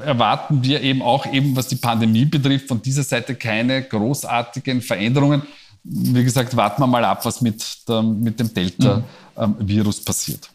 erwarten 0.00 0.62
wir 0.62 0.80
eben 0.82 1.02
auch 1.02 1.26
eben, 1.26 1.54
was 1.54 1.68
die 1.68 1.76
Pandemie 1.76 2.24
betrifft, 2.24 2.68
von 2.68 2.82
dieser 2.82 3.02
Seite 3.02 3.34
keine 3.34 3.82
großartigen 3.82 4.80
Veränderungen. 4.80 5.42
Wie 5.84 6.24
gesagt, 6.24 6.56
warten 6.56 6.82
wir 6.82 6.86
mal 6.88 7.04
ab, 7.04 7.24
was 7.24 7.40
mit, 7.40 7.64
der, 7.88 8.02
mit 8.02 8.40
dem 8.40 8.52
Delta-Virus 8.52 10.02
passiert. 10.02 10.50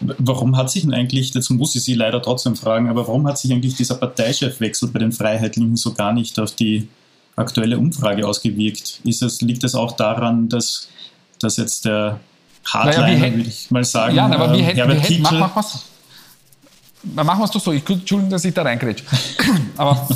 Warum 0.00 0.56
hat 0.56 0.70
sich 0.70 0.82
denn 0.82 0.94
eigentlich, 0.94 1.30
dazu 1.30 1.54
muss 1.54 1.74
ich 1.74 1.84
Sie 1.84 1.94
leider 1.94 2.20
trotzdem 2.20 2.56
fragen, 2.56 2.88
aber 2.88 3.06
warum 3.06 3.26
hat 3.26 3.38
sich 3.38 3.52
eigentlich 3.52 3.74
dieser 3.74 3.96
Parteichefwechsel 3.96 4.88
bei 4.88 4.98
den 4.98 5.12
Freiheitlichen 5.12 5.76
so 5.76 5.92
gar 5.94 6.12
nicht 6.12 6.38
auf 6.38 6.54
die 6.54 6.88
aktuelle 7.36 7.78
Umfrage 7.78 8.26
ausgewirkt? 8.26 9.00
Ist 9.04 9.22
es, 9.22 9.40
liegt 9.40 9.64
es 9.64 9.74
auch 9.74 9.92
daran, 9.92 10.48
dass, 10.48 10.88
dass 11.38 11.56
jetzt 11.56 11.84
der 11.84 12.20
Hardliner, 12.64 13.18
naja, 13.18 13.34
würde 13.34 13.48
ich 13.48 13.70
mal 13.70 13.84
sagen, 13.84 14.16
ja, 14.16 14.26
aber 14.26 14.52
wie 14.54 14.62
hätte, 14.62 14.78
Herbert 14.78 15.08
wie 15.08 15.14
hätte, 15.14 15.22
mach, 15.22 15.32
mach 15.32 15.56
was. 15.56 15.84
Machen 17.02 17.38
wir 17.38 17.44
es 17.44 17.50
doch 17.50 17.60
so. 17.60 17.72
Ich, 17.72 17.88
Entschuldigung, 17.88 18.30
dass 18.30 18.44
ich 18.44 18.54
da 18.54 18.62
reingrätsche. 18.62 19.04
aber 19.76 20.08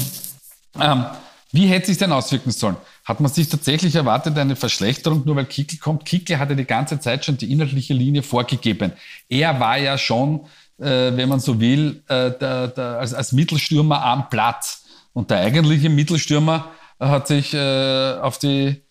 ähm, 0.80 1.04
wie 1.52 1.66
hätte 1.66 1.82
es 1.82 1.88
sich 1.88 1.99
denn 1.99 2.12
auswirken 2.12 2.50
sollen? 2.50 2.76
Hat 3.09 3.21
man 3.21 3.33
sich 3.33 3.49
tatsächlich 3.49 3.95
erwartet 3.95 4.37
eine 4.37 4.55
Verschlechterung, 4.55 5.23
nur 5.25 5.35
weil 5.35 5.47
Kickel 5.47 5.79
kommt? 5.79 6.05
Kickel 6.05 6.38
hatte 6.38 6.55
die 6.55 6.67
ganze 6.67 7.00
Zeit 7.00 7.25
schon 7.25 7.38
die 7.38 7.50
inhaltliche 7.50 7.95
Linie 7.95 8.23
vorgegeben. 8.23 8.93
Er 9.31 9.59
war 9.59 9.79
ja 9.79 9.97
schon, 9.97 10.45
äh, 10.77 11.17
wenn 11.17 11.31
man 11.31 11.41
so 11.41 11.59
will, 11.59 12.03
äh, 12.09 12.33
der, 12.38 12.69
der, 12.69 12.99
als, 12.99 13.15
als 13.15 13.33
Mittelstürmer 13.33 14.05
am 14.05 14.29
Platz. 14.29 14.85
Und 15.15 15.31
der 15.31 15.38
eigentliche 15.38 15.88
Mittelstürmer 15.88 16.71
hat 17.00 17.29
sich 17.29 17.55
äh, 17.55 18.19
auf 18.21 18.38
die 18.38 18.83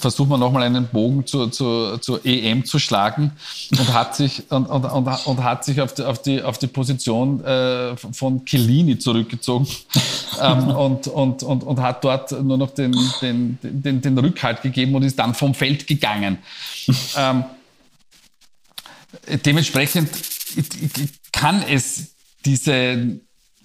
versucht 0.00 0.28
man 0.28 0.40
nochmal 0.40 0.62
einen 0.62 0.86
Bogen 0.88 1.26
zur, 1.26 1.50
zur, 1.50 2.00
zur 2.00 2.24
EM 2.24 2.64
zu 2.64 2.78
schlagen 2.78 3.32
und 3.70 3.92
hat 3.92 4.16
sich, 4.16 4.50
und, 4.50 4.66
und, 4.66 4.84
und, 4.84 5.26
und 5.26 5.42
hat 5.42 5.64
sich 5.64 5.80
auf, 5.80 5.94
die, 5.94 6.02
auf, 6.02 6.22
die, 6.22 6.42
auf 6.42 6.58
die 6.58 6.66
Position 6.66 7.44
äh, 7.44 7.96
von 7.96 8.44
Chiellini 8.44 8.98
zurückgezogen 8.98 9.66
ähm, 10.40 10.68
und, 10.68 11.06
und, 11.08 11.42
und, 11.42 11.64
und 11.64 11.80
hat 11.80 12.04
dort 12.04 12.32
nur 12.32 12.58
noch 12.58 12.70
den, 12.70 12.94
den, 13.20 13.58
den, 13.62 14.00
den 14.00 14.18
Rückhalt 14.18 14.62
gegeben 14.62 14.94
und 14.94 15.02
ist 15.02 15.18
dann 15.18 15.34
vom 15.34 15.54
Feld 15.54 15.86
gegangen. 15.86 16.38
ähm, 17.16 17.44
dementsprechend 19.44 20.10
kann 21.32 21.62
es 21.68 22.14
diese, 22.44 23.20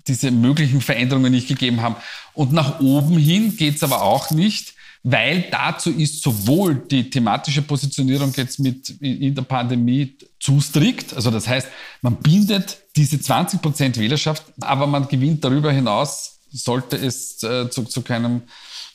diese 0.08 0.32
möglichen 0.32 0.82
Veränderungen 0.82 1.32
nicht 1.32 1.48
gegeben 1.48 1.82
haben. 1.82 1.96
Und 2.34 2.54
nach 2.54 2.80
oben 2.80 3.18
hin 3.18 3.58
geht 3.58 3.76
es 3.76 3.84
aber 3.84 4.02
auch 4.02 4.32
nicht 4.32 4.74
weil 5.04 5.46
dazu 5.50 5.92
ist 5.92 6.22
sowohl 6.22 6.76
die 6.76 7.10
thematische 7.10 7.62
Positionierung 7.62 8.34
jetzt 8.36 8.60
mit 8.60 8.90
in 9.02 9.34
der 9.34 9.44
Pandemie 9.44 10.18
zu 10.40 10.60
strikt, 10.60 11.14
also 11.14 11.32
das 11.32 11.48
heißt, 11.48 11.68
man 12.02 12.18
bindet 12.18 12.78
diese 12.96 13.20
20 13.20 13.62
Prozent 13.62 13.98
Wählerschaft, 13.98 14.44
aber 14.60 14.88
man 14.88 15.08
gewinnt 15.08 15.44
darüber 15.44 15.72
hinaus, 15.72 16.40
sollte 16.52 16.98
es 16.98 17.42
äh, 17.44 17.70
zu, 17.70 17.84
zu 17.86 18.02
keinem 18.02 18.42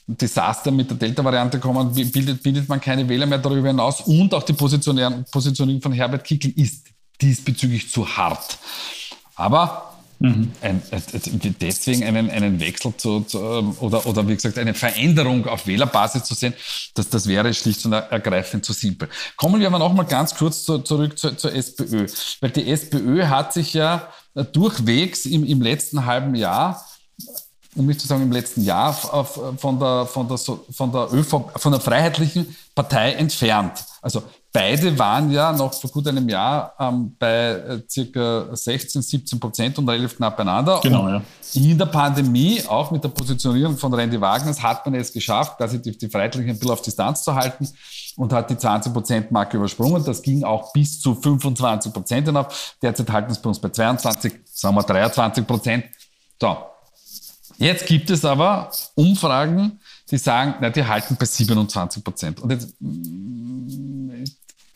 Desaster 0.07 0.71
mit 0.71 0.91
der 0.91 0.99
Delta-Variante 0.99 1.59
kommen, 1.59 1.95
bildet, 1.95 2.43
bildet 2.43 2.69
man 2.69 2.81
keine 2.81 3.09
Wähler 3.09 3.25
mehr 3.27 3.39
darüber 3.39 3.69
hinaus 3.69 4.03
und 4.03 4.35
auch 4.35 4.43
die 4.43 4.53
Positionierung 4.53 5.81
von 5.81 5.93
Herbert 5.93 6.25
Kickl 6.25 6.53
ist 6.61 6.89
diesbezüglich 7.23 7.91
zu 7.91 8.07
hart. 8.07 8.59
Aber 9.37 9.94
Mhm. 10.19 10.53
Ein, 10.61 10.83
deswegen 11.61 12.05
einen, 12.05 12.31
einen 12.31 12.61
Wechsel 12.61 12.97
zu, 12.97 13.21
zu, 13.21 13.39
ähm, 13.39 13.77
oder, 13.81 14.07
oder 14.07 14.27
wie 14.29 14.35
gesagt 14.35 14.59
eine 14.59 14.75
Veränderung 14.75 15.47
auf 15.47 15.67
Wählerbasis 15.67 16.25
zu 16.25 16.35
sehen, 16.35 16.55
das, 16.95 17.09
das 17.11 17.27
wäre 17.27 17.53
schlicht 17.53 17.85
und 17.85 17.93
ergreifend 17.93 18.65
zu 18.65 18.73
simpel. 18.73 19.09
Kommen 19.37 19.61
wir 19.61 19.67
aber 19.67 19.79
noch 19.79 19.93
mal 19.93 20.05
ganz 20.05 20.35
kurz 20.35 20.65
zu, 20.65 20.79
zurück 20.79 21.19
zur, 21.19 21.37
zur 21.37 21.53
SPÖ, 21.53 22.07
weil 22.41 22.51
die 22.51 22.71
SPÖ 22.71 23.27
hat 23.27 23.53
sich 23.53 23.75
ja 23.75 24.09
durchwegs 24.53 25.27
im, 25.27 25.45
im 25.45 25.61
letzten 25.61 26.07
halben 26.07 26.35
Jahr 26.35 26.85
um 27.77 27.87
nicht 27.87 28.01
zu 28.01 28.07
sagen 28.07 28.23
im 28.23 28.33
letzten 28.33 28.63
Jahr, 28.63 28.93
von 28.93 29.81
der, 29.81 30.07
von 30.07 30.29
der, 30.29 30.39
von 30.39 30.93
der, 30.93 31.13
ÖV, 31.13 31.51
von 31.57 31.73
der 31.73 31.81
Freiheitlichen 31.81 32.57
Partei 32.75 33.13
entfernt. 33.13 33.85
Also 34.01 34.23
Beide 34.57 34.97
waren 34.97 35.33
ja 35.33 35.51
noch 35.51 35.75
vor 35.75 35.91
gut 35.91 36.07
einem 36.07 36.29
Jahr 36.29 36.75
ähm, 36.79 37.17
bei 37.19 37.55
äh, 37.55 37.83
circa 37.91 38.55
16, 38.55 39.03
17 39.03 39.41
Prozent 39.41 39.77
und 39.79 39.89
relativ 39.89 40.17
knapp 40.17 40.37
beieinander. 40.37 40.79
Genau, 40.81 41.09
ja. 41.09 41.23
In 41.55 41.77
der 41.77 41.87
Pandemie, 41.87 42.63
auch 42.69 42.93
mit 42.93 43.03
der 43.03 43.09
Positionierung 43.09 43.77
von 43.77 43.93
Randy 43.93 44.21
Wagner, 44.21 44.55
hat 44.63 44.87
man 44.87 44.95
es 44.95 45.13
geschafft, 45.13 45.57
quasi 45.57 45.83
die, 45.83 45.99
die 45.99 46.09
Freiheitlichen 46.09 46.51
ein 46.51 46.57
bisschen 46.57 46.71
auf 46.71 46.83
Distanz 46.83 47.25
zu 47.25 47.35
halten 47.35 47.69
und 48.15 48.33
hat 48.33 48.49
die 48.49 48.57
20 48.57 48.93
Prozent 48.93 49.33
Marke 49.33 49.57
übersprungen. 49.57 50.05
Das 50.05 50.23
ging 50.23 50.45
auch 50.45 50.73
bis 50.73 51.01
zu 51.01 51.17
25 51.17 51.93
Prozent 51.93 52.29
hinauf. 52.29 52.77
Derzeit 52.81 53.11
halten 53.11 53.33
es 53.33 53.39
bei 53.39 53.49
uns 53.49 53.59
bei 53.59 53.71
22, 53.71 54.35
sagen 54.53 54.77
wir 54.77 54.85
23 54.85 55.45
Prozent. 55.45 55.87
So. 56.41 56.57
Jetzt 57.59 57.87
gibt 57.87 58.09
es 58.09 58.25
aber 58.25 58.71
Umfragen, 58.95 59.81
die 60.11 60.19
sagen, 60.19 60.55
na, 60.61 60.71
die 60.71 60.85
halten 60.85 61.17
bei 61.19 61.25
27 61.25 62.05
Prozent. 62.05 62.41
Und 62.41 62.51
jetzt 62.51 62.75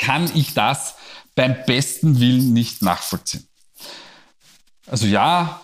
kann 0.08 0.30
ich 0.34 0.54
das 0.54 0.94
beim 1.34 1.54
besten 1.66 2.18
Willen 2.18 2.54
nicht 2.54 2.80
nachvollziehen. 2.80 3.46
Also 4.86 5.06
ja, 5.06 5.60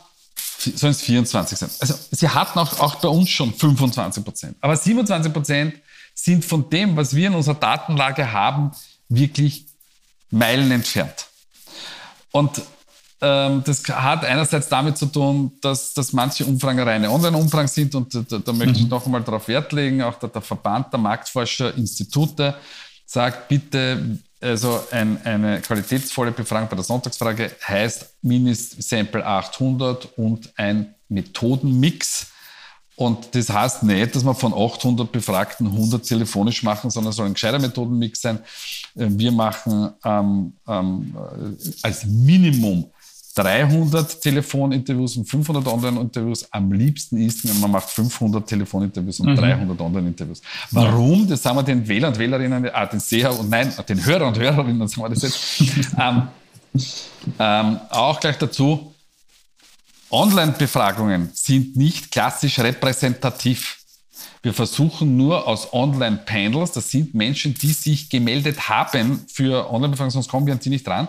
sollen 0.58 0.90
es 0.90 1.00
24 1.00 1.58
sein. 1.58 1.70
Also 1.80 1.94
sie 2.10 2.28
hatten 2.28 2.58
auch, 2.58 2.78
auch 2.78 2.96
bei 2.96 3.08
uns 3.08 3.30
schon 3.30 3.54
25 3.54 4.22
Prozent. 4.22 4.56
Aber 4.60 4.76
27 4.76 5.32
Prozent 5.32 5.74
sind 6.14 6.44
von 6.44 6.68
dem, 6.68 6.94
was 6.94 7.16
wir 7.16 7.28
in 7.28 7.34
unserer 7.34 7.54
Datenlage 7.54 8.32
haben, 8.32 8.72
wirklich 9.08 9.64
Meilen 10.28 10.70
entfernt. 10.72 11.26
Und 12.30 12.60
ähm, 13.22 13.62
das 13.64 13.82
hat 13.88 14.26
einerseits 14.26 14.68
damit 14.68 14.98
zu 14.98 15.06
tun, 15.06 15.52
dass, 15.62 15.94
dass 15.94 16.12
manche 16.12 16.44
Umfragen 16.44 16.80
reine 16.80 17.10
Online-Umfragen 17.10 17.68
sind 17.68 17.94
und 17.94 18.14
da, 18.14 18.38
da 18.38 18.52
möchte 18.52 18.74
ich 18.74 18.82
mhm. 18.82 18.90
noch 18.90 19.06
einmal 19.06 19.22
darauf 19.22 19.48
Wert 19.48 19.72
legen. 19.72 20.02
Auch 20.02 20.18
der, 20.18 20.28
der 20.28 20.42
Verband 20.42 20.92
der 20.92 21.00
Marktforscher-Institute 21.00 22.54
sagt, 23.14 23.48
bitte, 23.48 24.18
also 24.40 24.84
ein, 24.90 25.18
eine 25.24 25.60
qualitätsvolle 25.60 26.32
Befragung 26.32 26.68
bei 26.68 26.76
der 26.76 26.84
Sonntagsfrage 26.84 27.52
heißt 27.66 28.16
Mindestsample 28.22 29.24
800 29.24 30.18
und 30.18 30.52
ein 30.56 30.94
Methodenmix. 31.08 32.26
Und 32.96 33.34
das 33.34 33.48
heißt 33.50 33.82
nicht, 33.82 34.14
dass 34.14 34.22
man 34.22 34.36
von 34.36 34.52
800 34.52 35.10
Befragten 35.10 35.66
100 35.66 36.04
telefonisch 36.04 36.62
machen, 36.62 36.90
sondern 36.90 37.10
es 37.10 37.16
soll 37.16 37.26
ein 37.26 37.34
gescheiter 37.34 37.58
Methodenmix 37.58 38.20
sein. 38.20 38.38
Äh, 38.96 39.06
wir 39.10 39.32
machen 39.32 39.90
ähm, 40.04 40.52
ähm, 40.68 41.16
als 41.82 42.04
Minimum 42.04 42.90
300 43.34 44.20
Telefoninterviews 44.20 45.16
und 45.16 45.24
500 45.28 45.66
Online-Interviews. 45.66 46.46
Am 46.52 46.72
liebsten 46.72 47.16
ist, 47.18 47.48
wenn 47.48 47.60
man 47.60 47.72
macht 47.72 47.90
500 47.90 48.46
Telefoninterviews 48.46 49.20
und 49.20 49.30
mhm. 49.30 49.36
300 49.36 49.80
Online-Interviews. 49.80 50.40
Warum? 50.70 51.28
Das 51.28 51.42
sagen 51.42 51.56
wir 51.56 51.62
den 51.62 51.86
Wähler 51.86 52.08
und 52.08 52.18
Wählerinnen, 52.18 52.70
ah, 52.72 52.86
den 52.86 53.00
Seher 53.00 53.38
und 53.38 53.50
nein, 53.50 53.72
den 53.88 54.04
Hörer 54.04 54.28
und 54.28 54.38
Hörerinnen, 54.38 54.86
sagen 54.86 55.02
wir 55.02 55.08
das 55.08 55.22
jetzt. 55.22 55.92
ähm, 56.00 56.28
ähm, 57.38 57.80
auch 57.90 58.20
gleich 58.20 58.38
dazu, 58.38 58.94
Online-Befragungen 60.10 61.30
sind 61.32 61.76
nicht 61.76 62.10
klassisch 62.12 62.60
repräsentativ. 62.60 63.83
Wir 64.44 64.52
versuchen 64.52 65.16
nur 65.16 65.48
aus 65.48 65.72
Online-Panels, 65.72 66.72
das 66.72 66.90
sind 66.90 67.14
Menschen, 67.14 67.54
die 67.54 67.72
sich 67.72 68.10
gemeldet 68.10 68.68
haben 68.68 69.24
für 69.26 69.70
Online-Befragungen, 69.70 70.10
sonst 70.10 70.28
kommen 70.28 70.46
wir 70.46 70.52
an 70.52 70.60
sie 70.60 70.68
nicht 70.68 70.86
dran, 70.86 71.08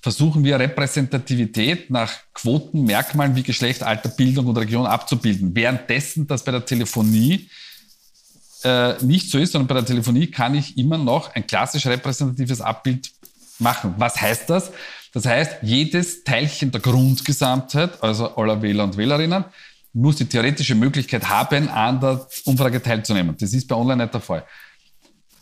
versuchen 0.00 0.44
wir 0.44 0.60
Repräsentativität 0.60 1.90
nach 1.90 2.12
Quoten, 2.32 2.84
Merkmalen 2.84 3.34
wie 3.34 3.42
Geschlecht, 3.42 3.82
Alter, 3.82 4.08
Bildung 4.10 4.46
und 4.46 4.56
Region 4.56 4.86
abzubilden. 4.86 5.52
Währenddessen 5.56 6.28
das 6.28 6.44
bei 6.44 6.52
der 6.52 6.64
Telefonie 6.64 7.50
äh, 8.62 8.94
nicht 9.02 9.32
so 9.32 9.38
ist, 9.38 9.50
sondern 9.50 9.66
bei 9.66 9.74
der 9.74 9.84
Telefonie 9.84 10.28
kann 10.28 10.54
ich 10.54 10.78
immer 10.78 10.96
noch 10.96 11.34
ein 11.34 11.44
klassisch 11.44 11.86
repräsentatives 11.86 12.60
Abbild 12.60 13.10
machen. 13.58 13.94
Was 13.98 14.20
heißt 14.20 14.48
das? 14.48 14.70
Das 15.12 15.26
heißt, 15.26 15.56
jedes 15.62 16.22
Teilchen 16.22 16.70
der 16.70 16.80
Grundgesamtheit, 16.80 18.00
also 18.00 18.36
aller 18.36 18.62
Wähler 18.62 18.84
und 18.84 18.96
Wählerinnen, 18.96 19.44
muss 19.96 20.16
die 20.16 20.26
theoretische 20.26 20.74
Möglichkeit 20.74 21.26
haben, 21.26 21.68
an 21.68 21.98
der 22.00 22.26
Umfrage 22.44 22.82
teilzunehmen. 22.82 23.34
Das 23.38 23.54
ist 23.54 23.66
bei 23.66 23.74
Online 23.74 24.02
nicht 24.02 24.12
der 24.12 24.20
Fall. 24.20 24.44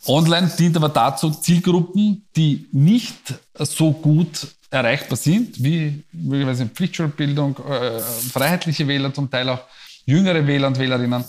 Online 0.07 0.49
dient 0.57 0.77
aber 0.77 0.89
dazu, 0.89 1.29
Zielgruppen, 1.31 2.23
die 2.35 2.67
nicht 2.71 3.33
so 3.57 3.91
gut 3.91 4.47
erreichbar 4.69 5.17
sind, 5.17 5.61
wie 5.61 6.03
möglicherweise 6.13 6.67
Pflichtschulbildung, 6.67 7.57
äh, 7.67 7.99
freiheitliche 7.99 8.87
Wähler, 8.87 9.13
zum 9.13 9.29
Teil 9.29 9.49
auch 9.49 9.61
jüngere 10.05 10.45
Wähler 10.47 10.67
und 10.67 10.79
Wählerinnen, 10.79 11.25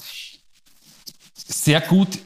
sehr 1.35 1.81
gut 1.81 2.19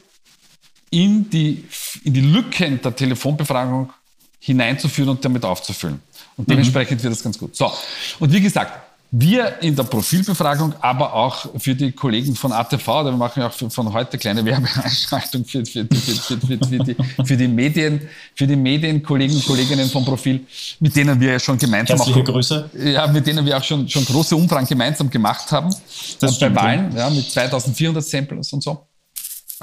in 0.91 1.29
die, 1.29 1.65
in 2.03 2.13
die 2.13 2.21
Lücken 2.21 2.79
der 2.81 2.95
Telefonbefragung 2.95 3.91
hineinzuführen 4.39 5.09
und 5.09 5.25
damit 5.25 5.45
aufzufüllen. 5.45 5.99
Und 6.37 6.47
mhm. 6.47 6.51
dementsprechend 6.51 7.01
wird 7.01 7.13
das 7.13 7.23
ganz 7.23 7.37
gut. 7.37 7.55
So, 7.55 7.71
und 8.19 8.31
wie 8.31 8.41
gesagt, 8.41 8.90
wir 9.13 9.61
in 9.61 9.75
der 9.75 9.83
Profilbefragung, 9.83 10.73
aber 10.79 11.13
auch 11.13 11.45
für 11.59 11.75
die 11.75 11.91
Kollegen 11.91 12.33
von 12.33 12.53
ATV, 12.53 12.85
da 12.85 13.11
machen 13.11 13.41
wir 13.41 13.47
auch 13.47 13.53
von 13.53 13.93
heute 13.93 14.17
kleine 14.17 14.43
Werbeeinschaltung 14.45 15.43
für, 15.43 15.65
für, 15.65 15.85
für, 15.85 16.37
für, 16.37 16.57
die, 16.57 16.95
für 17.25 17.37
die 17.37 17.47
Medien, 17.49 18.07
für 18.35 18.47
die 18.47 18.55
Medienkollegen 18.55 19.35
und 19.35 19.45
Kolleginnen 19.45 19.89
vom 19.89 20.05
Profil, 20.05 20.45
mit 20.79 20.95
denen 20.95 21.19
wir 21.19 21.33
ja 21.33 21.39
schon 21.39 21.57
gemeinsam 21.57 21.97
Herzliche 21.97 22.21
auch, 22.21 22.25
Grüße. 22.25 22.69
Ja, 22.85 23.07
mit 23.07 23.27
denen 23.27 23.45
wir 23.45 23.57
auch 23.57 23.63
schon, 23.63 23.87
schon 23.89 24.05
große 24.05 24.33
Umfragen 24.33 24.65
gemeinsam 24.65 25.09
gemacht 25.09 25.51
haben. 25.51 25.75
Das 26.19 26.39
bei 26.39 26.55
Wahlen, 26.55 26.95
ja, 26.95 27.09
mit 27.09 27.29
2400 27.29 28.01
Samples 28.01 28.53
und 28.53 28.63
so. 28.63 28.87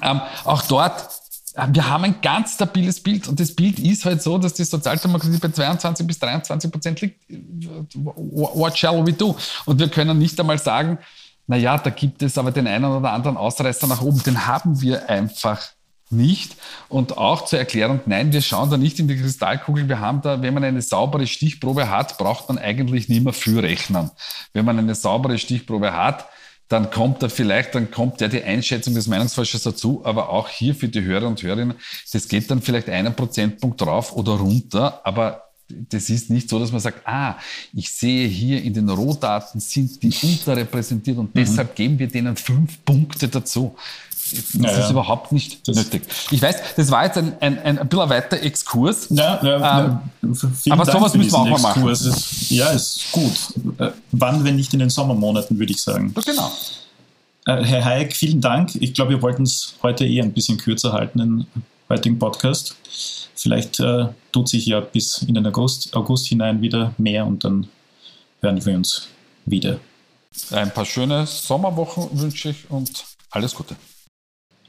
Ähm, 0.03 0.21
auch 0.45 0.63
dort 0.63 1.09
wir 1.71 1.89
haben 1.89 2.05
ein 2.05 2.21
ganz 2.23 2.55
stabiles 2.55 3.01
Bild 3.01 3.27
und 3.27 3.41
das 3.41 3.55
Bild 3.55 3.79
ist 3.81 4.05
halt 4.05 4.23
so, 4.23 4.39
dass 4.39 4.55
die 4.55 4.65
Sozialdemokratie 4.65 5.39
bei 5.39 5.49
22 5.49 6.07
bis 6.07 6.19
23 6.19 6.71
Prozent 6.71 7.01
liegt. 7.01 7.21
What 7.95 8.79
shall 8.79 9.05
we 9.05 9.13
do? 9.13 9.37
Und 9.65 9.81
wir 9.81 9.89
können 9.89 10.19
nicht 10.19 10.39
einmal 10.39 10.59
sagen, 10.59 10.99
naja, 11.49 11.79
da 11.79 11.91
gibt 11.91 12.23
es 12.23 12.39
aber 12.39 12.53
den 12.53 12.67
einen 12.67 12.85
oder 12.85 13.13
anderen 13.13 13.37
Ausreißer 13.37 13.87
nach 13.87 14.03
oben. 14.03 14.23
Den 14.23 14.47
haben 14.47 14.81
wir 14.81 15.09
einfach 15.09 15.63
nicht. 16.11 16.57
Und 16.89 17.19
auch 17.19 17.45
zur 17.45 17.59
Erklärung, 17.59 18.01
nein, 18.07 18.33
wir 18.33 18.43
schauen 18.43 18.71
da 18.71 18.77
nicht 18.77 18.99
in 18.99 19.09
die 19.09 19.17
Kristallkugel. 19.17 19.89
Wir 19.89 19.99
haben 19.99 20.23
da, 20.23 20.41
wenn 20.43 20.55
man 20.55 20.65
eine 20.65 20.83
saubere 20.83 21.27
Stichprobe 21.27 21.91
hat, 21.91 22.19
braucht 22.19 22.49
man 22.49 22.59
eigentlich 22.59 23.09
nicht 23.09 23.25
mehr 23.25 23.33
für 23.33 23.63
rechnen. 23.63 24.11
Wenn 24.53 24.65
man 24.65 24.79
eine 24.79 24.95
saubere 24.95 25.39
Stichprobe 25.39 25.93
hat, 25.93 26.27
dann 26.69 26.91
kommt 26.91 27.23
da 27.23 27.29
vielleicht, 27.29 27.75
dann 27.75 27.91
kommt 27.91 28.21
ja 28.21 28.29
die 28.29 28.43
Einschätzung 28.43 28.95
des 28.95 29.07
Meinungsforschers 29.07 29.63
dazu, 29.63 30.03
aber 30.05 30.29
auch 30.29 30.49
hier 30.49 30.75
für 30.75 30.89
die 30.89 31.03
Hörer 31.03 31.27
und 31.27 31.43
Hörerinnen, 31.43 31.77
das 32.13 32.29
geht 32.29 32.51
dann 32.51 32.61
vielleicht 32.61 32.89
einen 32.89 33.15
Prozentpunkt 33.15 33.81
drauf 33.81 34.15
oder 34.15 34.33
runter, 34.33 35.01
aber 35.05 35.45
das 35.69 36.09
ist 36.09 36.31
nicht 36.31 36.49
so, 36.49 36.59
dass 36.59 36.73
man 36.73 36.81
sagt, 36.81 37.07
ah, 37.07 37.37
ich 37.75 37.91
sehe 37.91 38.27
hier 38.27 38.63
in 38.63 38.73
den 38.73 38.89
Rohdaten 38.89 39.61
sind 39.61 40.03
die 40.03 40.13
unterrepräsentiert 40.23 41.19
und 41.19 41.35
mhm. 41.35 41.41
deshalb 41.41 41.75
geben 41.75 41.99
wir 41.99 42.09
denen 42.09 42.37
fünf 42.37 42.83
Punkte 42.85 43.29
dazu. 43.29 43.77
Das 44.31 44.55
naja, 44.55 44.85
ist 44.85 44.91
überhaupt 44.91 45.33
nicht 45.33 45.67
nötig. 45.67 46.03
Ich 46.31 46.43
weiß, 46.43 46.57
das 46.77 46.91
war 46.91 47.05
jetzt 47.05 47.19
ein, 47.19 47.35
ein, 47.41 47.59
ein, 47.59 47.79
ein 47.79 47.89
bisschen 47.89 48.09
weiter 48.09 48.43
Exkurs. 48.43 49.07
Ja, 49.11 49.41
ja, 49.43 49.85
ähm, 49.85 50.01
ja. 50.65 50.73
Aber 50.73 50.85
Dank 50.85 50.99
sowas 50.99 51.15
müssen 51.15 51.33
wir 51.33 51.39
auch 51.39 51.49
mal 51.49 51.61
machen. 51.61 51.89
Ist, 51.89 52.51
ja, 52.51 52.71
ist 52.71 53.13
gut. 53.13 53.33
Äh, 53.79 53.91
wann, 54.13 54.45
wenn 54.45 54.57
nicht 54.57 54.73
in 54.73 54.81
den 54.81 54.91
Sommermonaten, 54.91 55.59
würde 55.59 55.73
ich 55.73 55.81
sagen. 55.81 56.15
Ja, 56.17 56.23
genau. 56.23 56.53
Äh, 57.47 57.65
Herr 57.65 57.85
Hayek, 57.85 58.15
vielen 58.15 58.41
Dank. 58.41 58.75
Ich 58.75 58.95
glaube, 58.95 59.13
wir 59.13 59.23
wollten 59.23 59.45
es 59.45 59.75
heute 59.83 60.05
eher 60.07 60.25
ein 60.25 60.33
bisschen 60.33 60.59
kürzer 60.59 60.93
halten, 60.93 61.19
den 61.19 61.47
heutigen 61.89 62.19
Podcast. 62.19 62.77
Vielleicht 63.35 63.81
äh, 63.81 64.09
tut 64.33 64.49
sich 64.49 64.67
ja 64.67 64.81
bis 64.81 65.23
in 65.23 65.35
den 65.35 65.47
August, 65.47 65.95
August 65.95 66.27
hinein 66.27 66.61
wieder 66.61 66.93
mehr 66.99 67.27
und 67.27 67.45
dann 67.45 67.69
hören 68.41 68.65
wir 68.65 68.75
uns 68.75 69.09
wieder. 69.47 69.79
Ein 70.51 70.73
paar 70.73 70.85
schöne 70.85 71.27
Sommerwochen 71.27 72.09
wünsche 72.13 72.51
ich 72.51 72.71
und 72.71 73.05
alles 73.31 73.55
Gute. 73.55 73.77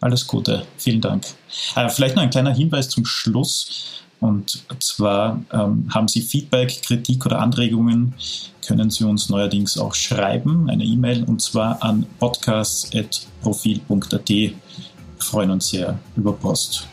Alles 0.01 0.27
Gute, 0.27 0.65
vielen 0.77 1.01
Dank. 1.01 1.25
Äh, 1.75 1.89
vielleicht 1.89 2.15
noch 2.15 2.23
ein 2.23 2.29
kleiner 2.29 2.53
Hinweis 2.53 2.87
zum 2.89 3.05
Schluss. 3.05 4.03
Und 4.21 4.63
zwar 4.79 5.41
ähm, 5.51 5.87
haben 5.93 6.07
Sie 6.09 6.21
Feedback, 6.21 6.81
Kritik 6.83 7.25
oder 7.25 7.39
Anregungen, 7.39 8.13
können 8.65 8.89
Sie 8.89 9.03
uns 9.05 9.29
neuerdings 9.29 9.77
auch 9.77 9.95
schreiben, 9.95 10.69
eine 10.69 10.83
E-Mail, 10.83 11.23
und 11.23 11.41
zwar 11.41 11.81
an 11.81 12.05
podcasts.profil.at. 12.19 14.29
Wir 14.29 14.51
freuen 15.19 15.51
uns 15.51 15.69
sehr 15.69 15.97
über 16.17 16.33
Post. 16.33 16.85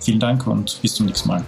Vielen 0.00 0.20
Dank 0.20 0.46
und 0.46 0.80
bis 0.80 0.94
zum 0.94 1.06
nächsten 1.06 1.26
Mal. 1.28 1.44